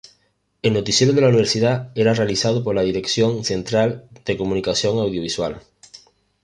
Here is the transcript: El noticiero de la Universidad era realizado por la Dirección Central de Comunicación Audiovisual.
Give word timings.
El 0.63 0.73
noticiero 0.73 1.13
de 1.13 1.21
la 1.21 1.27
Universidad 1.27 1.91
era 1.93 2.15
realizado 2.15 2.63
por 2.63 2.73
la 2.73 2.81
Dirección 2.81 3.43
Central 3.43 4.09
de 4.25 4.35
Comunicación 4.35 4.97
Audiovisual. 4.97 5.61